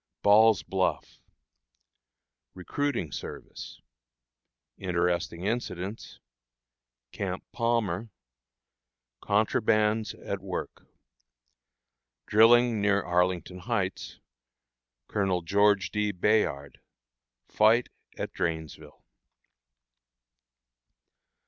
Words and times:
Ball's 0.23 0.63
Bluff. 0.63 1.21
Recruiting 2.55 3.11
Service. 3.11 3.79
Interesting 4.79 5.43
Incidents. 5.43 6.19
Camp 7.11 7.43
Palmer. 7.51 8.09
"Contrabands" 9.21 10.15
at 10.25 10.41
Work. 10.41 10.87
Drilling 12.25 12.81
near 12.81 13.03
Arlington 13.03 13.59
Heights. 13.59 14.19
Colonel 15.07 15.43
George 15.43 15.91
D. 15.91 16.11
Bayard. 16.11 16.79
Fight 17.47 17.89
at 18.17 18.33
Drainesville. 18.33 19.03